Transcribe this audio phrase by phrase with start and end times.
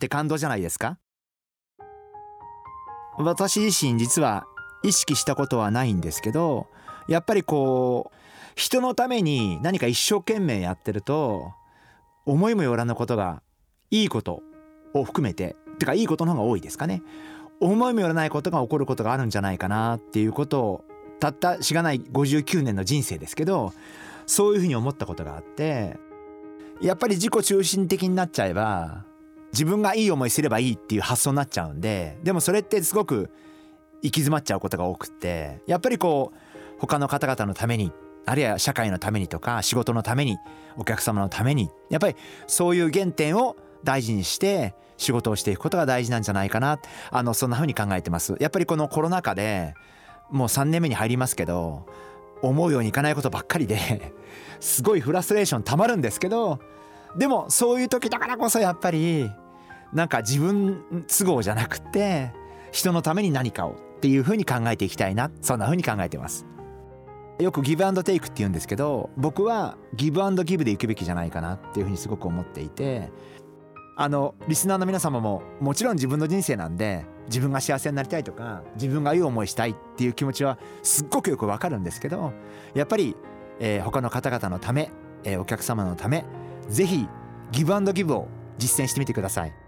[0.00, 0.96] って感動じゃないですか？
[3.18, 4.46] 私自身実は
[4.82, 6.68] 意識したことはないんですけど
[7.06, 8.16] やっぱりこう
[8.56, 11.52] 人のために何か一生懸命やってると
[12.24, 13.42] 思いもよらぬことが
[13.90, 14.42] いいこと
[14.94, 17.02] を含めててかいいことの方が多いですかね？
[17.60, 20.84] 思いもよらないことが起こることがあるんじゃないかなっていうことを
[21.20, 23.74] たったしがない59年の人生ですけど
[24.26, 25.98] そういうふうに思ったことがあって
[26.80, 29.04] やっぱり自己中心的になっちゃえば
[29.52, 33.30] 自分がいい思いすればいいっていう発想になっちゃうんででもそれってすごく
[34.02, 36.38] 行き詰まっちゃうことが多くてやっぱりこう
[36.78, 37.92] 他の方々のために
[38.26, 40.38] あるいは社会のためにとか仕事のために
[40.76, 46.78] お客様のためにやっぱりそういう原点を大事にして仕事をしていくことが大事なんじゃないかな。
[47.10, 48.36] あのそんな風に考えてます。
[48.38, 49.72] やっぱりこのコロナ禍で
[50.30, 51.86] もう3年目に入りますけど
[52.42, 54.10] 思うようにいかないことばっかりで
[54.60, 56.60] すごいフラストレーションたまるんですけど
[57.16, 59.30] でもそういう時だからこそやっぱり
[59.92, 62.32] なんか自分都合じゃなくて
[62.72, 66.46] 人のために何かをっていう風に考えていきたいなそんな風に考えてます。
[67.38, 73.10] よくギブアンドテイクって言うんですけど僕はギブアンドギブでいくべきじゃないかなっていう風にすごく思っていて
[73.96, 82.32] あのリスナーの皆様ももちろん自分の人生なんで自分が幸せになりたいとか自分がいい思いしたいっていう気持ちはすっごくよくわかるんですけど
[82.74, 83.16] やっぱり、
[83.58, 84.90] えー、他の方々のため、
[85.24, 86.24] えー、お客様のため
[86.68, 87.08] ぜひ
[87.52, 88.28] ギブアンドギブを
[88.58, 89.59] 実践してみてください。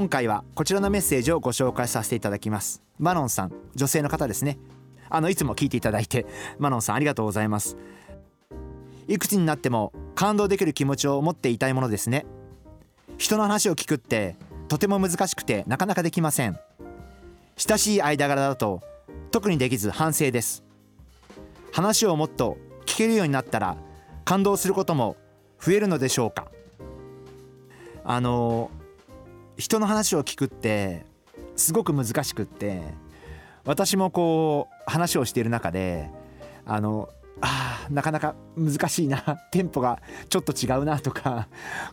[0.00, 2.82] 今回はこちらのメッセージをご紹介させていただきます。
[2.98, 4.56] マノンさん女性の方ですね。
[5.10, 6.24] あのいつも聞いていただいて
[6.58, 7.76] マノンさんありがとうございます。
[9.08, 12.24] いくつになっても感動できる気持ちを持っていたいものですね。
[13.18, 14.36] 人の話を聞くって
[14.68, 16.58] とても難しくてなかなかできません。
[17.58, 18.80] 親しい間柄だと
[19.30, 20.64] 特にできず反省です。
[21.72, 22.56] 話をもっと
[22.86, 23.76] 聞けるようになったら
[24.24, 25.18] 感動することも
[25.60, 26.46] 増えるのでしょうか。
[28.02, 28.70] あの
[29.60, 31.04] 人の話を聞くって
[31.54, 32.82] すごく難しくって
[33.64, 36.10] 私もこう話をしている中で
[36.64, 37.10] あの
[37.42, 39.18] あなかなか難しいな
[39.52, 41.48] テンポがちょっと違うなとか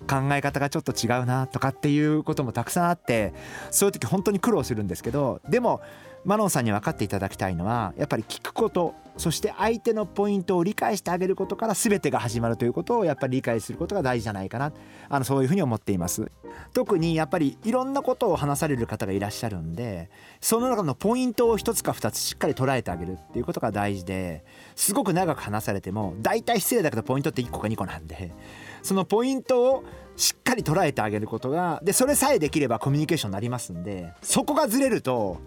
[0.09, 3.33] 考え方がちょっと違うなとかっていうこともたくさんあって
[3.69, 5.81] そういう時本当に苦労するんですけどでも
[6.27, 14.73] マロンさんに分かっていただきたいのはやっぱり聞くことそして相手のポイントを理解してあげることから全てが始まるということをやっぱり理解することが大事じゃないかな。
[15.07, 16.29] あのそういうふうに思っています。
[16.73, 20.09] 特にやっぱりいろんなことを話される方がいらっしゃるんで
[20.41, 24.43] その中のポイントを一つか二つしっかり捉えてあげるっていうことが大事で
[24.75, 28.33] すごく長く話されても大体失礼だけどポイントって1個か2個なんで
[28.81, 29.83] そのポイントを
[30.15, 35.39] しっかり捉えてあげることがでそれさえできればコミュニケーションになりますんでそこがずれると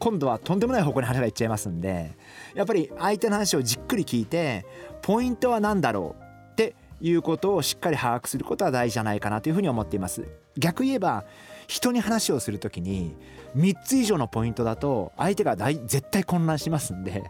[0.00, 2.16] 今度はとんでもない方向に話がいっちゃいますんで
[2.54, 4.66] やっぱり相手の話をじっくり聞いて
[5.02, 6.22] ポイントは何だろう
[6.52, 10.26] っていうことをしっかり把握することは大事じゃないかなというふうに思っています。
[10.56, 11.24] 逆言えば
[11.68, 13.14] 人に話をする時に
[13.56, 17.22] 3つ以上のポイントだと相手が大絶対混乱しますんで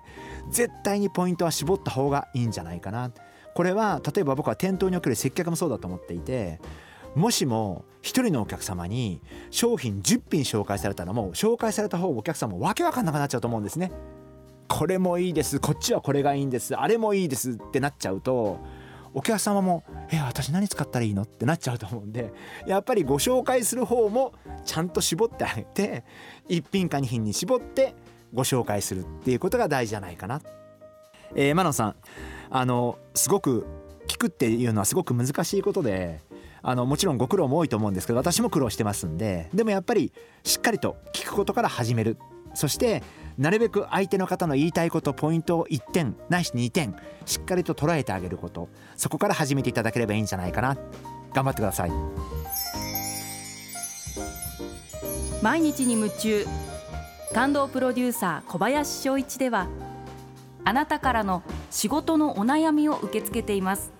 [0.51, 3.11] 絶対にポイントは絞った方がいいんじゃないかな。
[3.53, 6.61] これは例えば僕は店頭における接客もそうだと思っていて
[7.15, 13.93] もしも1人のお客様に商品10品紹介されたらもう紹介された方お客様もわけわかんなくなっちゃうと思うんですね。
[14.69, 18.61] これもいいですこっちはこれがいいんですあれもいいですってなっちゃうと
[19.13, 19.83] お客様も
[20.13, 22.33] 「え私何使ったらいいの?」ってなっちゃうと思うんで
[22.69, 24.33] やっぱりご紹介する方も
[24.65, 26.05] ちゃんと絞ってあげて
[26.49, 27.97] 1品か2品に絞って
[28.33, 30.41] ご紹介するっていうことが大事じゃないかな。
[31.35, 31.97] えー、マノさん
[32.51, 33.67] あのすごく
[34.07, 36.21] 聞くっていうのはすごく難しいことで
[36.63, 40.13] あのもちろんご苦労も多いと思うんですけど私も苦労してますんででもやっぱり
[40.45, 42.17] しっかりと聞くことから始める。
[42.53, 43.05] そして
[43.39, 48.69] なるべく相手の方の言いたいことポイントを1点ないし2点しっかりと捉えてあげること。
[48.97, 50.77] そこから始めていただければいいんじゃないかな。
[51.33, 51.93] 頑張ってください。
[55.43, 56.45] 毎日に夢中。
[57.33, 59.69] 感動プロデューサー小林翔一では
[60.65, 64.00] あなたからの仕事のお悩みを受け付けています。